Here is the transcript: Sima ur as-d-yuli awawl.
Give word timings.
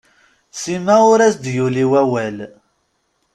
Sima 0.61 0.95
ur 1.11 1.19
as-d-yuli 1.27 1.83
awawl. 2.01 2.37